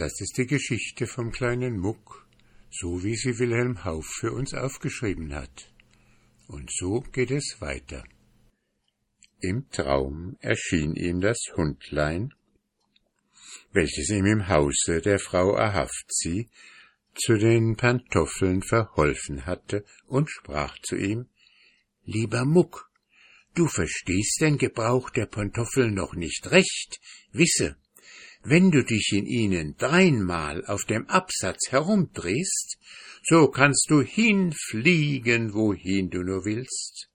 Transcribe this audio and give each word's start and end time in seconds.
Das 0.00 0.18
ist 0.18 0.38
die 0.38 0.46
Geschichte 0.46 1.06
vom 1.06 1.30
kleinen 1.30 1.78
Muck, 1.78 2.26
so 2.70 3.04
wie 3.04 3.16
sie 3.16 3.38
Wilhelm 3.38 3.84
Hauff 3.84 4.06
für 4.06 4.32
uns 4.32 4.54
aufgeschrieben 4.54 5.34
hat. 5.34 5.70
Und 6.48 6.70
so 6.72 7.00
geht 7.12 7.30
es 7.30 7.60
weiter. 7.60 8.04
Im 9.40 9.68
Traum 9.68 10.38
erschien 10.40 10.96
ihm 10.96 11.20
das 11.20 11.38
Hundlein, 11.54 12.32
welches 13.72 14.08
ihm 14.08 14.24
im 14.24 14.48
Hause 14.48 15.02
der 15.02 15.18
Frau 15.18 15.54
Ahavzi 15.54 16.48
zu 17.14 17.36
den 17.36 17.76
Pantoffeln 17.76 18.62
verholfen 18.62 19.44
hatte 19.44 19.84
und 20.06 20.30
sprach 20.30 20.78
zu 20.78 20.96
ihm, 20.96 21.28
Lieber 22.06 22.46
Muck, 22.46 22.90
du 23.54 23.66
verstehst 23.66 24.40
den 24.40 24.56
Gebrauch 24.56 25.10
der 25.10 25.26
Pantoffeln 25.26 25.92
noch 25.92 26.14
nicht 26.14 26.50
recht, 26.50 26.98
wisse, 27.32 27.76
wenn 28.42 28.70
du 28.70 28.82
dich 28.82 29.12
in 29.12 29.26
ihnen 29.26 29.76
dreimal 29.76 30.64
auf 30.66 30.84
dem 30.84 31.06
Absatz 31.08 31.70
herumdrehst, 31.70 32.78
so 33.22 33.48
kannst 33.48 33.86
du 33.90 34.00
hinfliegen, 34.00 35.52
wohin 35.52 36.10
du 36.10 36.22
nur 36.22 36.44
willst. 36.44 37.08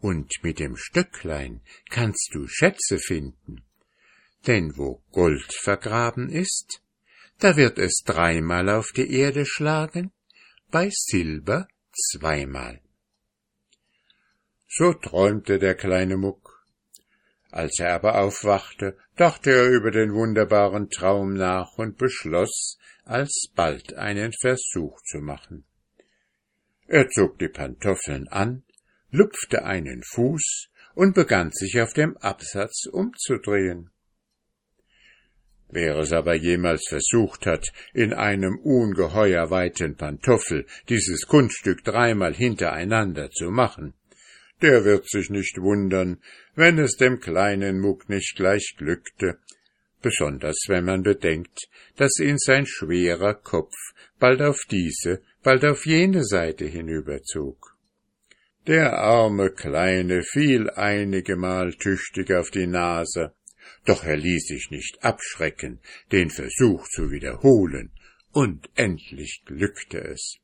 Und 0.00 0.32
mit 0.42 0.58
dem 0.58 0.76
Stöcklein 0.76 1.60
kannst 1.90 2.30
du 2.32 2.46
Schätze 2.46 2.98
finden, 2.98 3.64
denn 4.46 4.76
wo 4.76 5.02
Gold 5.10 5.52
vergraben 5.52 6.30
ist, 6.30 6.82
da 7.38 7.56
wird 7.56 7.78
es 7.78 8.02
dreimal 8.04 8.68
auf 8.68 8.92
die 8.92 9.12
Erde 9.12 9.44
schlagen, 9.44 10.12
bei 10.70 10.90
Silber 10.92 11.68
zweimal. 11.92 12.80
So 14.68 14.92
träumte 14.92 15.58
der 15.58 15.74
kleine 15.74 16.16
Muck. 16.16 16.49
Als 17.50 17.78
er 17.80 17.94
aber 17.94 18.20
aufwachte, 18.20 18.96
dachte 19.16 19.50
er 19.50 19.68
über 19.68 19.90
den 19.90 20.14
wunderbaren 20.14 20.88
Traum 20.88 21.34
nach 21.34 21.78
und 21.78 21.98
beschloss, 21.98 22.78
alsbald 23.04 23.94
einen 23.94 24.32
Versuch 24.32 25.00
zu 25.02 25.18
machen. 25.18 25.64
Er 26.86 27.08
zog 27.08 27.38
die 27.38 27.48
Pantoffeln 27.48 28.28
an, 28.28 28.62
lupfte 29.10 29.64
einen 29.64 30.02
Fuß 30.02 30.68
und 30.94 31.14
begann 31.14 31.50
sich 31.50 31.80
auf 31.80 31.92
dem 31.92 32.16
Absatz 32.18 32.86
umzudrehen. 32.86 33.90
Wer 35.68 35.98
es 35.98 36.12
aber 36.12 36.34
jemals 36.34 36.86
versucht 36.88 37.46
hat, 37.46 37.72
in 37.94 38.12
einem 38.12 38.58
ungeheuer 38.58 39.50
weiten 39.50 39.96
Pantoffel 39.96 40.66
dieses 40.88 41.26
Kunststück 41.26 41.84
dreimal 41.84 42.34
hintereinander 42.34 43.30
zu 43.30 43.50
machen, 43.50 43.94
der 44.62 44.84
wird 44.84 45.08
sich 45.08 45.30
nicht 45.30 45.60
wundern, 45.60 46.18
wenn 46.54 46.78
es 46.78 46.96
dem 46.96 47.20
kleinen 47.20 47.80
Muck 47.80 48.08
nicht 48.08 48.36
gleich 48.36 48.74
glückte, 48.76 49.38
besonders 50.02 50.64
wenn 50.68 50.84
man 50.84 51.02
bedenkt, 51.02 51.68
dass 51.96 52.18
ihn 52.18 52.38
sein 52.38 52.66
schwerer 52.66 53.34
Kopf 53.34 53.74
bald 54.18 54.42
auf 54.42 54.60
diese, 54.70 55.22
bald 55.42 55.64
auf 55.64 55.86
jene 55.86 56.24
Seite 56.24 56.66
hinüberzog. 56.66 57.76
Der 58.66 58.92
arme 58.92 59.50
Kleine 59.50 60.22
fiel 60.22 60.68
einigemal 60.70 61.72
tüchtig 61.74 62.30
auf 62.32 62.50
die 62.50 62.66
Nase, 62.66 63.32
doch 63.86 64.04
er 64.04 64.16
ließ 64.16 64.46
sich 64.46 64.70
nicht 64.70 65.02
abschrecken, 65.02 65.80
den 66.12 66.30
Versuch 66.30 66.86
zu 66.88 67.10
wiederholen, 67.10 67.90
und 68.32 68.68
endlich 68.74 69.42
glückte 69.44 69.98
es. 69.98 70.38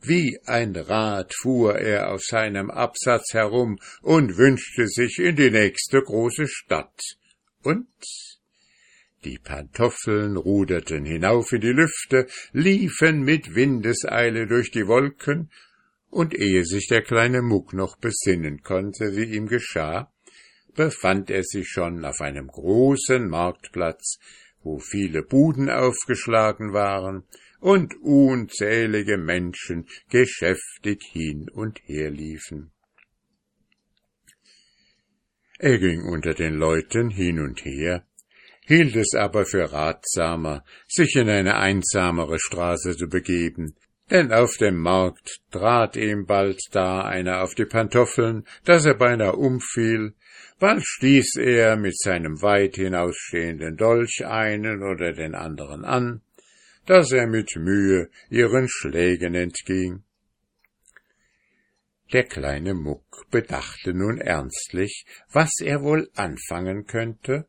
Wie 0.00 0.38
ein 0.46 0.76
Rad 0.76 1.34
fuhr 1.34 1.76
er 1.78 2.12
auf 2.12 2.22
seinem 2.22 2.70
Absatz 2.70 3.34
herum 3.34 3.78
und 4.00 4.36
wünschte 4.36 4.86
sich 4.86 5.18
in 5.18 5.36
die 5.36 5.50
nächste 5.50 6.00
große 6.00 6.46
Stadt. 6.46 7.00
Und 7.62 7.88
die 9.24 9.38
Pantoffeln 9.38 10.36
ruderten 10.36 11.04
hinauf 11.04 11.52
in 11.52 11.60
die 11.60 11.72
Lüfte, 11.72 12.28
liefen 12.52 13.22
mit 13.22 13.54
Windeseile 13.54 14.46
durch 14.46 14.70
die 14.70 14.86
Wolken, 14.86 15.50
und 16.10 16.34
ehe 16.34 16.64
sich 16.64 16.86
der 16.88 17.02
kleine 17.02 17.42
Muck 17.42 17.74
noch 17.74 17.96
besinnen 17.98 18.62
konnte, 18.62 19.16
wie 19.16 19.36
ihm 19.36 19.46
geschah, 19.46 20.10
befand 20.74 21.30
er 21.30 21.42
sich 21.42 21.68
schon 21.68 22.04
auf 22.04 22.20
einem 22.20 22.46
großen 22.46 23.28
Marktplatz, 23.28 24.18
wo 24.62 24.78
viele 24.78 25.22
Buden 25.22 25.68
aufgeschlagen 25.68 26.72
waren, 26.72 27.24
und 27.60 27.94
unzählige 28.02 29.18
Menschen 29.18 29.86
geschäftig 30.10 31.02
hin 31.10 31.48
und 31.52 31.80
her 31.84 32.10
liefen. 32.10 32.72
Er 35.58 35.78
ging 35.78 36.02
unter 36.02 36.34
den 36.34 36.54
Leuten 36.54 37.10
hin 37.10 37.40
und 37.40 37.64
her, 37.64 38.04
hielt 38.64 38.94
es 38.94 39.14
aber 39.14 39.44
für 39.44 39.72
ratsamer, 39.72 40.64
sich 40.86 41.16
in 41.16 41.28
eine 41.28 41.56
einsamere 41.56 42.38
Straße 42.38 42.96
zu 42.96 43.08
begeben, 43.08 43.74
denn 44.10 44.32
auf 44.32 44.56
dem 44.56 44.76
Markt 44.76 45.40
trat 45.50 45.96
ihm 45.96 46.26
bald 46.26 46.60
da 46.70 47.02
einer 47.02 47.42
auf 47.42 47.54
die 47.54 47.64
Pantoffeln, 47.64 48.46
dass 48.64 48.86
er 48.86 48.94
beinahe 48.94 49.34
umfiel, 49.34 50.14
bald 50.60 50.84
stieß 50.84 51.36
er 51.36 51.76
mit 51.76 51.98
seinem 51.98 52.40
weit 52.40 52.76
hinausstehenden 52.76 53.76
Dolch 53.76 54.24
einen 54.26 54.82
oder 54.82 55.12
den 55.12 55.34
anderen 55.34 55.84
an, 55.84 56.22
dass 56.88 57.12
er 57.12 57.26
mit 57.26 57.54
Mühe 57.56 58.08
ihren 58.30 58.66
Schlägen 58.66 59.34
entging. 59.34 60.04
Der 62.14 62.24
kleine 62.24 62.72
Muck 62.72 63.26
bedachte 63.30 63.92
nun 63.92 64.18
ernstlich, 64.18 65.04
was 65.30 65.60
er 65.60 65.82
wohl 65.82 66.10
anfangen 66.14 66.86
könnte, 66.86 67.46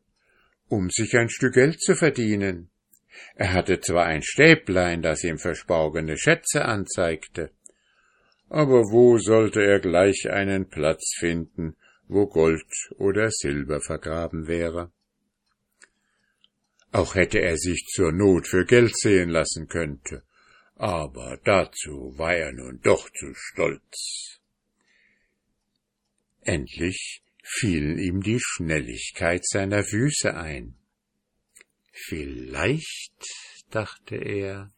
um 0.68 0.90
sich 0.90 1.16
ein 1.16 1.30
Stück 1.30 1.54
Geld 1.54 1.80
zu 1.80 1.94
verdienen. 1.94 2.68
Er 3.34 3.54
hatte 3.54 3.80
zwar 3.80 4.04
ein 4.04 4.22
Stäblein, 4.22 5.00
das 5.00 5.24
ihm 5.24 5.38
versborgene 5.38 6.18
Schätze 6.18 6.66
anzeigte, 6.66 7.50
aber 8.50 8.82
wo 8.90 9.16
sollte 9.16 9.62
er 9.62 9.80
gleich 9.80 10.28
einen 10.28 10.68
Platz 10.68 11.14
finden, 11.18 11.76
wo 12.08 12.26
Gold 12.26 12.66
oder 12.98 13.30
Silber 13.30 13.80
vergraben 13.80 14.48
wäre? 14.48 14.92
Auch 16.92 17.14
hätte 17.14 17.40
er 17.40 17.56
sich 17.56 17.86
zur 17.86 18.12
Not 18.12 18.48
für 18.48 18.64
Geld 18.64 18.96
sehen 18.96 19.30
lassen 19.30 19.68
könnte, 19.68 20.24
aber 20.74 21.38
dazu 21.44 22.14
war 22.16 22.34
er 22.34 22.52
nun 22.52 22.80
doch 22.82 23.08
zu 23.10 23.32
stolz. 23.34 24.40
Endlich 26.42 27.22
fiel 27.44 27.98
ihm 27.98 28.22
die 28.22 28.40
Schnelligkeit 28.40 29.46
seiner 29.46 29.84
Füße 29.84 30.34
ein. 30.34 30.76
Vielleicht, 31.92 33.24
dachte 33.70 34.16
er, 34.16 34.72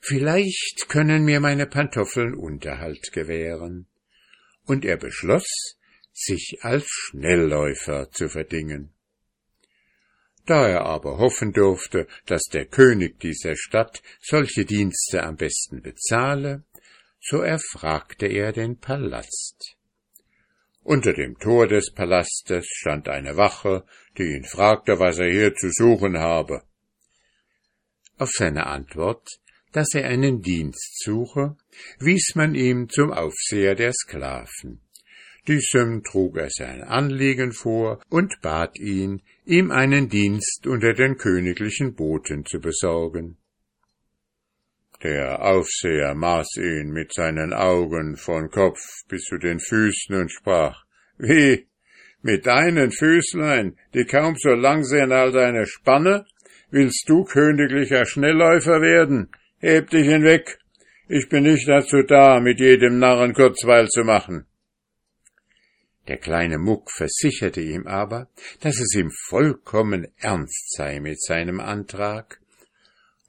vielleicht 0.00 0.88
können 0.88 1.24
mir 1.24 1.40
meine 1.40 1.66
Pantoffeln 1.66 2.34
Unterhalt 2.34 3.12
gewähren, 3.12 3.86
und 4.64 4.84
er 4.84 4.96
beschloss, 4.96 5.76
sich 6.12 6.58
als 6.62 6.86
Schnellläufer 6.88 8.10
zu 8.10 8.28
verdingen. 8.28 8.93
Da 10.46 10.68
er 10.68 10.82
aber 10.82 11.18
hoffen 11.18 11.52
durfte, 11.52 12.06
dass 12.26 12.42
der 12.44 12.66
König 12.66 13.18
dieser 13.20 13.56
Stadt 13.56 14.02
solche 14.20 14.64
Dienste 14.64 15.22
am 15.22 15.36
besten 15.36 15.80
bezahle, 15.80 16.64
so 17.20 17.38
erfragte 17.38 18.26
er 18.26 18.52
den 18.52 18.78
Palast. 18.78 19.76
Unter 20.82 21.14
dem 21.14 21.38
Tor 21.38 21.66
des 21.66 21.92
Palastes 21.92 22.66
stand 22.66 23.08
eine 23.08 23.38
Wache, 23.38 23.86
die 24.18 24.34
ihn 24.34 24.44
fragte, 24.44 24.98
was 24.98 25.18
er 25.18 25.30
hier 25.30 25.54
zu 25.54 25.70
suchen 25.70 26.18
habe. 26.18 26.62
Auf 28.18 28.30
seine 28.30 28.66
Antwort, 28.66 29.40
dass 29.72 29.94
er 29.94 30.04
einen 30.04 30.42
Dienst 30.42 31.02
suche, 31.02 31.56
wies 31.98 32.34
man 32.34 32.54
ihm 32.54 32.90
zum 32.90 33.12
Aufseher 33.12 33.74
der 33.74 33.92
Sklaven. 33.94 34.83
Diesem 35.46 36.02
trug 36.02 36.38
er 36.38 36.48
sein 36.48 36.82
Anliegen 36.82 37.52
vor 37.52 38.00
und 38.08 38.40
bat 38.40 38.78
ihn, 38.78 39.20
ihm 39.44 39.70
einen 39.70 40.08
Dienst 40.08 40.66
unter 40.66 40.94
den 40.94 41.18
königlichen 41.18 41.94
Boten 41.94 42.46
zu 42.46 42.60
besorgen. 42.60 43.36
Der 45.02 45.42
Aufseher 45.42 46.14
maß 46.14 46.56
ihn 46.56 46.92
mit 46.92 47.12
seinen 47.12 47.52
Augen 47.52 48.16
von 48.16 48.50
Kopf 48.50 48.80
bis 49.06 49.24
zu 49.24 49.36
den 49.36 49.60
Füßen 49.60 50.14
und 50.16 50.32
sprach, 50.32 50.84
Wie, 51.18 51.66
mit 52.22 52.46
deinen 52.46 52.90
Füßlein, 52.90 53.76
die 53.92 54.06
kaum 54.06 54.36
so 54.36 54.54
lang 54.54 54.82
sind 54.82 55.12
als 55.12 55.36
eine 55.36 55.66
Spanne, 55.66 56.24
willst 56.70 57.06
du 57.06 57.24
königlicher 57.24 58.06
Schnellläufer 58.06 58.80
werden? 58.80 59.28
Heb 59.58 59.90
dich 59.90 60.06
hinweg, 60.06 60.58
ich 61.06 61.28
bin 61.28 61.42
nicht 61.42 61.68
dazu 61.68 62.02
da, 62.02 62.40
mit 62.40 62.58
jedem 62.58 62.98
Narren 62.98 63.34
Kurzweil 63.34 63.88
zu 63.88 64.04
machen. 64.04 64.46
Der 66.08 66.18
kleine 66.18 66.58
Muck 66.58 66.90
versicherte 66.90 67.62
ihm 67.62 67.86
aber, 67.86 68.28
dass 68.60 68.78
es 68.78 68.94
ihm 68.94 69.10
vollkommen 69.10 70.08
ernst 70.18 70.74
sei 70.74 71.00
mit 71.00 71.22
seinem 71.22 71.60
Antrag 71.60 72.40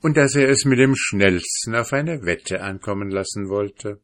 und 0.02 0.18
dass 0.18 0.36
er 0.36 0.50
es 0.50 0.66
mit 0.66 0.80
dem 0.80 0.94
Schnellsten 0.96 1.74
auf 1.76 1.94
eine 1.94 2.26
Wette 2.26 2.62
ankommen 2.62 3.10
lassen 3.10 3.50
wollte. 3.50 4.02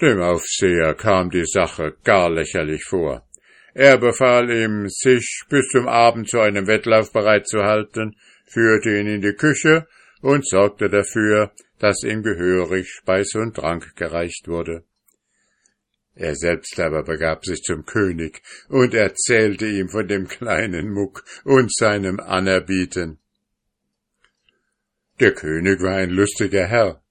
Dem 0.00 0.20
Aufseher 0.20 0.94
kam 0.94 1.30
die 1.30 1.46
Sache 1.46 1.96
gar 2.04 2.30
lächerlich 2.30 2.84
vor. 2.84 3.26
Er 3.74 3.96
befahl 3.98 4.50
ihm, 4.50 4.88
sich 4.88 5.44
bis 5.48 5.68
zum 5.70 5.88
Abend 5.88 6.28
zu 6.28 6.40
einem 6.40 6.66
Wettlauf 6.66 7.12
bereit 7.12 7.48
zu 7.48 7.62
halten, 7.62 8.16
führte 8.44 8.98
ihn 8.98 9.06
in 9.06 9.22
die 9.22 9.34
Küche 9.34 9.86
und 10.20 10.46
sorgte 10.46 10.90
dafür, 10.90 11.52
dass 11.78 12.02
ihm 12.02 12.22
gehörig 12.22 12.88
Speis 12.90 13.34
und 13.34 13.56
Trank 13.56 13.96
gereicht 13.96 14.46
wurde. 14.48 14.84
Er 16.14 16.34
selbst 16.36 16.78
aber 16.78 17.02
begab 17.02 17.44
sich 17.44 17.62
zum 17.62 17.86
König 17.86 18.42
und 18.68 18.94
erzählte 18.94 19.66
ihm 19.66 19.88
von 19.88 20.06
dem 20.06 20.28
kleinen 20.28 20.92
Muck 20.92 21.24
und 21.44 21.74
seinem 21.74 22.20
Anerbieten. 22.20 23.18
Der 25.20 25.32
König 25.32 25.80
war 25.80 25.96
ein 25.96 26.10
lustiger 26.10 26.66
Herr, 26.66 27.02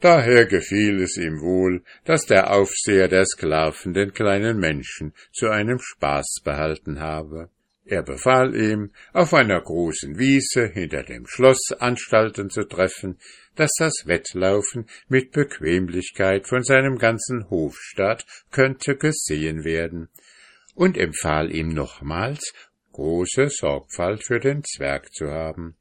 daher 0.00 0.46
gefiel 0.46 1.00
es 1.00 1.16
ihm 1.16 1.40
wohl, 1.40 1.82
dass 2.04 2.26
der 2.26 2.52
Aufseher 2.52 3.08
der 3.08 3.24
Sklaven 3.24 3.94
den 3.94 4.12
kleinen 4.12 4.58
Menschen 4.58 5.14
zu 5.32 5.48
einem 5.48 5.78
Spaß 5.78 6.40
behalten 6.44 7.00
habe. 7.00 7.50
Er 7.84 8.02
befahl 8.02 8.54
ihm, 8.54 8.92
auf 9.12 9.34
einer 9.34 9.60
großen 9.60 10.18
Wiese 10.18 10.68
hinter 10.68 11.02
dem 11.02 11.26
Schloss 11.26 11.72
Anstalten 11.78 12.48
zu 12.48 12.64
treffen, 12.64 13.18
dass 13.56 13.72
das 13.76 14.04
Wettlaufen 14.06 14.86
mit 15.08 15.32
Bequemlichkeit 15.32 16.46
von 16.46 16.62
seinem 16.62 16.96
ganzen 16.96 17.50
Hofstaat 17.50 18.24
könnte 18.50 18.96
gesehen 18.96 19.64
werden, 19.64 20.08
und 20.74 20.96
empfahl 20.96 21.54
ihm 21.54 21.68
nochmals, 21.68 22.54
große 22.92 23.48
Sorgfalt 23.48 24.24
für 24.24 24.38
den 24.38 24.62
Zwerg 24.64 25.12
zu 25.12 25.28
haben. 25.28 25.76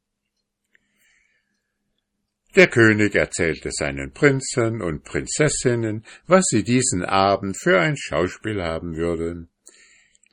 Der 2.56 2.68
König 2.68 3.16
erzählte 3.16 3.70
seinen 3.72 4.12
Prinzen 4.12 4.82
und 4.82 5.04
Prinzessinnen, 5.04 6.04
was 6.28 6.46
sie 6.50 6.64
diesen 6.64 7.06
Abend 7.06 7.58
für 7.58 7.80
ein 7.80 7.96
Schauspiel 7.96 8.62
haben 8.62 8.98
würden. 8.98 9.50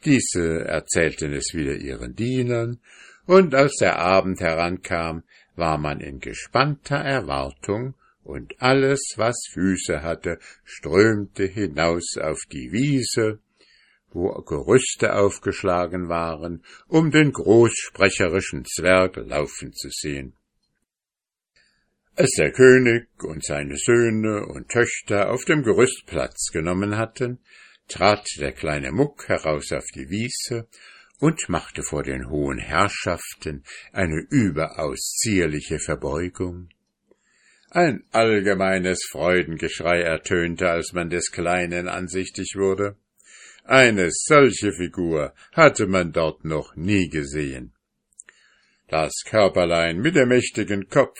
Diese 0.04 0.64
erzählten 0.64 1.32
es 1.32 1.52
wieder 1.54 1.74
ihren 1.74 2.14
Dienern, 2.14 2.80
und 3.26 3.54
als 3.54 3.76
der 3.76 3.98
Abend 3.98 4.40
herankam, 4.40 5.24
war 5.54 5.76
man 5.76 6.00
in 6.00 6.20
gespannter 6.20 6.96
Erwartung, 6.96 7.94
und 8.22 8.60
alles, 8.60 9.14
was 9.16 9.36
Füße 9.52 10.02
hatte, 10.02 10.38
strömte 10.64 11.46
hinaus 11.46 12.16
auf 12.20 12.38
die 12.52 12.70
Wiese, 12.72 13.40
wo 14.10 14.28
Gerüste 14.42 15.14
aufgeschlagen 15.14 16.08
waren, 16.08 16.62
um 16.86 17.10
den 17.10 17.32
großsprecherischen 17.32 18.64
Zwerg 18.64 19.16
laufen 19.16 19.72
zu 19.72 19.88
sehen. 19.90 20.34
Als 22.16 22.32
der 22.36 22.52
König 22.52 23.08
und 23.22 23.44
seine 23.44 23.76
Söhne 23.76 24.46
und 24.46 24.68
Töchter 24.68 25.30
auf 25.30 25.44
dem 25.44 25.62
Gerüst 25.62 26.04
Platz 26.06 26.50
genommen 26.52 26.96
hatten, 26.96 27.38
trat 27.88 28.26
der 28.38 28.52
kleine 28.52 28.92
Muck 28.92 29.28
heraus 29.28 29.72
auf 29.72 29.86
die 29.94 30.08
Wiese 30.10 30.68
und 31.18 31.48
machte 31.48 31.82
vor 31.82 32.02
den 32.02 32.28
hohen 32.28 32.58
Herrschaften 32.58 33.64
eine 33.92 34.24
überaus 34.30 35.16
zierliche 35.20 35.78
Verbeugung. 35.78 36.68
Ein 37.70 38.04
allgemeines 38.12 39.00
Freudengeschrei 39.10 40.00
ertönte, 40.00 40.70
als 40.70 40.92
man 40.92 41.10
des 41.10 41.30
Kleinen 41.30 41.88
ansichtig 41.88 42.54
wurde. 42.56 42.96
Eine 43.64 44.08
solche 44.10 44.72
Figur 44.72 45.34
hatte 45.52 45.86
man 45.86 46.12
dort 46.12 46.44
noch 46.44 46.76
nie 46.76 47.08
gesehen 47.08 47.74
das 48.88 49.22
Körperlein 49.24 49.98
mit 49.98 50.16
dem 50.16 50.28
mächtigen 50.28 50.88
Kopf, 50.88 51.18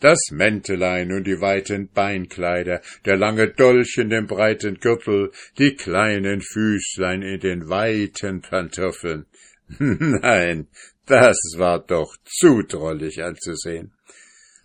das 0.00 0.18
Mäntelein 0.30 1.12
und 1.12 1.24
die 1.24 1.40
weiten 1.40 1.88
Beinkleider, 1.90 2.82
der 3.04 3.16
lange 3.16 3.48
Dolch 3.48 3.96
in 3.98 4.10
dem 4.10 4.26
breiten 4.26 4.78
Gürtel, 4.78 5.32
die 5.58 5.74
kleinen 5.74 6.42
Füßlein 6.42 7.22
in 7.22 7.40
den 7.40 7.68
weiten 7.68 8.42
Pantoffeln. 8.42 9.26
Nein, 9.78 10.68
das 11.06 11.38
war 11.56 11.84
doch 11.84 12.16
zu 12.24 12.62
drollig 12.62 13.22
anzusehen, 13.22 13.92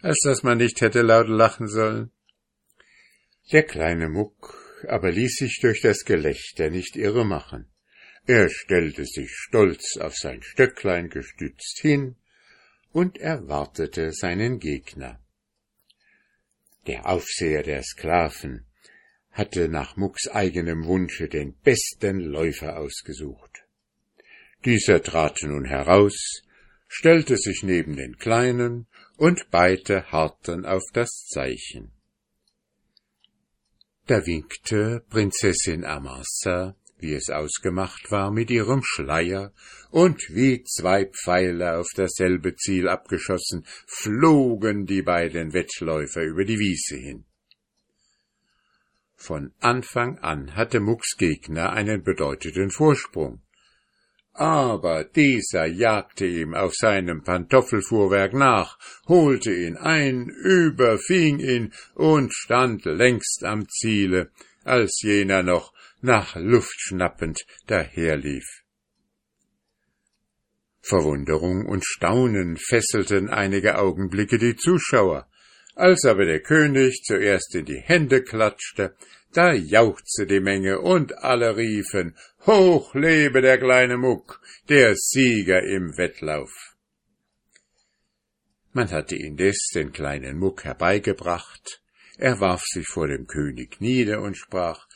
als 0.02 0.20
dass 0.24 0.44
man 0.44 0.58
nicht 0.58 0.82
hätte 0.82 1.02
laut 1.02 1.30
lachen 1.30 1.68
sollen. 1.68 2.12
Der 3.52 3.64
kleine 3.64 4.10
Muck 4.10 4.58
aber 4.88 5.12
ließ 5.12 5.36
sich 5.36 5.60
durch 5.62 5.82
das 5.82 6.06
Gelächter 6.06 6.70
nicht 6.70 6.96
irre 6.96 7.26
machen. 7.26 7.68
Er 8.28 8.50
stellte 8.50 9.06
sich 9.06 9.32
stolz 9.32 9.98
auf 10.00 10.16
sein 10.16 10.42
Stöcklein 10.42 11.10
gestützt 11.10 11.80
hin, 11.82 12.16
und 12.94 13.18
erwartete 13.18 14.12
seinen 14.14 14.60
Gegner. 14.60 15.20
Der 16.88 17.08
Aufseher 17.08 17.64
der 17.64 17.84
Sklaven 17.84 18.66
hatte 19.32 19.70
nach 19.70 19.96
Mucks 19.96 20.28
eigenem 20.28 20.86
Wunsche 20.86 21.28
den 21.30 21.54
besten 21.54 22.20
Läufer 22.20 22.78
ausgesucht. 22.78 23.64
Dieser 24.66 25.02
trat 25.02 25.40
nun 25.44 25.66
heraus, 25.66 26.44
stellte 26.88 27.38
sich 27.38 27.64
neben 27.64 27.96
den 27.96 28.18
Kleinen 28.18 28.88
und 29.18 29.50
beide 29.50 30.12
harrten 30.12 30.66
auf 30.66 30.84
das 30.94 31.28
Zeichen. 31.28 31.92
Da 34.08 34.26
winkte 34.26 35.06
Prinzessin 35.10 35.86
Amasa, 35.86 36.76
wie 37.02 37.14
es 37.14 37.30
ausgemacht 37.30 38.12
war, 38.12 38.32
mit 38.32 38.50
ihrem 38.50 38.82
Schleier, 38.84 39.54
und 39.90 40.22
wie 40.30 40.64
zwei 40.64 41.06
Pfeile 41.06 41.78
auf 41.78 41.90
dasselbe 41.96 42.56
Ziel 42.56 42.88
abgeschossen, 42.88 43.66
flogen 43.88 44.86
die 44.86 45.02
beiden 45.02 45.54
Wettläufer 45.54 46.24
über 46.24 46.46
die 46.46 46.60
Wiese 46.60 46.96
hin. 46.96 47.26
Von 49.16 49.54
Anfang 49.60 50.18
an 50.20 50.56
hatte 50.56 50.80
Mucks 50.80 51.16
Gegner 51.18 51.74
einen 51.74 52.04
bedeutenden 52.04 52.72
Vorsprung. 52.72 53.42
Aber 54.34 55.04
dieser 55.04 55.66
jagte 55.66 56.26
ihm 56.26 56.56
auf 56.56 56.74
seinem 56.74 57.22
Pantoffelfuhrwerk 57.22 58.34
nach, 58.34 58.80
holte 59.08 59.54
ihn 59.54 59.78
ein, 59.78 60.30
überfing 60.30 61.40
ihn 61.40 61.74
und 61.94 62.34
stand 62.34 62.86
längst 62.86 63.44
am 63.44 63.68
Ziele, 63.70 64.32
als 64.64 65.02
jener 65.02 65.44
noch 65.44 65.74
nach 66.02 66.36
Luft 66.36 66.80
schnappend 66.80 67.46
daherlief. 67.68 68.64
Verwunderung 70.82 71.66
und 71.66 71.86
Staunen 71.86 72.58
fesselten 72.58 73.30
einige 73.30 73.78
Augenblicke 73.78 74.38
die 74.38 74.56
Zuschauer. 74.56 75.30
Als 75.76 76.06
aber 76.06 76.26
der 76.26 76.42
König 76.42 77.04
zuerst 77.04 77.56
in 77.56 77.66
die 77.66 77.80
Hände 77.80 78.24
klatschte, 78.24 78.96
da 79.32 79.54
jauchzte 79.54 80.26
die 80.26 80.42
Menge 80.42 80.80
und 80.80 81.18
alle 81.20 81.56
riefen, 81.56 82.18
Hoch 82.46 82.94
lebe 82.94 83.42
der 83.42 83.58
kleine 83.58 83.98
Muck, 83.98 84.42
der 84.68 84.96
Sieger 84.96 85.64
im 85.64 85.98
Wettlauf. 85.98 86.76
Man 88.74 88.90
hatte 88.92 89.16
indes 89.16 89.70
den 89.74 89.92
kleinen 89.92 90.38
Muck 90.38 90.64
herbeigebracht, 90.64 91.82
er 92.18 92.40
warf 92.40 92.64
sich 92.66 92.88
vor 92.88 93.08
dem 93.08 93.28
König 93.28 93.80
nieder 93.80 94.22
und 94.22 94.36
sprach, 94.36 94.88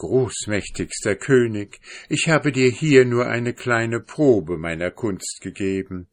Großmächtigster 0.00 1.14
König, 1.14 1.78
ich 2.08 2.30
habe 2.30 2.52
dir 2.52 2.70
hier 2.70 3.04
nur 3.04 3.26
eine 3.26 3.52
kleine 3.52 4.00
Probe 4.00 4.56
meiner 4.56 4.90
Kunst 4.90 5.42
gegeben. 5.42 6.08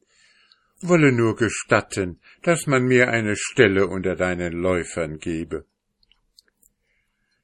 Wolle 0.82 1.14
nur 1.14 1.38
gestatten, 1.38 2.20
dass 2.44 2.68
man 2.68 2.84
mir 2.84 3.08
eine 3.08 3.38
Stelle 3.38 3.88
unter 3.88 4.18
deinen 4.18 4.52
Läufern 4.52 5.20
gebe. 5.20 5.64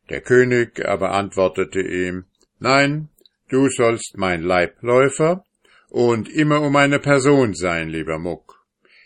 Der 0.09 0.19
König 0.19 0.85
aber 0.85 1.13
antwortete 1.13 1.79
ihm, 1.79 2.25
Nein, 2.59 3.07
du 3.47 3.69
sollst 3.69 4.17
mein 4.17 4.41
Leibläufer 4.41 5.45
und 5.89 6.27
immer 6.27 6.61
um 6.61 6.75
eine 6.75 6.99
Person 6.99 7.53
sein, 7.53 7.87
lieber 7.87 8.19
Muck. 8.19 8.65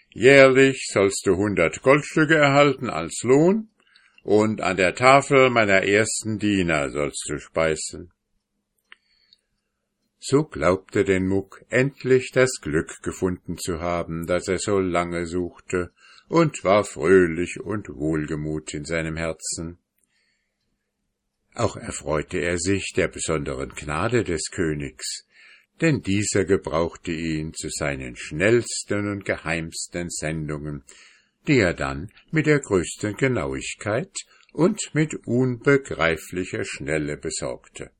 Jährlich 0.10 0.88
sollst 0.92 1.28
du 1.28 1.36
hundert 1.36 1.84
Goldstücke 1.84 2.36
erhalten 2.36 2.90
als 2.90 3.22
Lohn, 3.22 3.70
und 4.28 4.60
an 4.60 4.76
der 4.76 4.94
Tafel 4.94 5.50
meiner 5.50 5.84
ersten 5.84 6.38
Diener 6.38 6.90
sollst 6.90 7.30
du 7.30 7.40
speisen. 7.40 8.12
So 10.20 10.44
glaubte 10.44 11.06
den 11.06 11.28
Muck 11.28 11.64
endlich 11.70 12.32
das 12.34 12.60
Glück 12.60 13.02
gefunden 13.04 13.58
zu 13.58 13.80
haben, 13.80 14.28
das 14.28 14.50
er 14.50 14.60
so 14.60 14.80
lange 14.80 15.28
suchte, 15.28 15.94
und 16.28 16.66
war 16.66 16.84
fröhlich 16.84 17.62
und 17.62 17.88
wohlgemut 17.88 18.74
in 18.74 18.84
seinem 18.84 19.16
Herzen. 19.16 19.80
Auch 21.54 21.78
erfreute 21.78 22.40
er 22.40 22.58
sich 22.58 22.92
der 22.98 23.08
besonderen 23.08 23.70
Gnade 23.70 24.26
des 24.26 24.52
Königs, 24.52 25.26
denn 25.80 26.02
dieser 26.02 26.44
gebrauchte 26.44 27.14
ihn 27.14 27.54
zu 27.54 27.70
seinen 27.70 28.18
schnellsten 28.18 29.10
und 29.10 29.24
geheimsten 29.24 30.10
Sendungen, 30.10 30.84
die 31.48 31.60
er 31.60 31.74
dann 31.74 32.12
mit 32.32 32.46
der 32.46 32.60
größten 32.60 33.16
Genauigkeit 33.16 34.14
und 34.54 34.80
mit 34.94 35.16
unbegreiflicher 35.26 36.64
Schnelle 36.66 37.18
besorgte. 37.18 37.92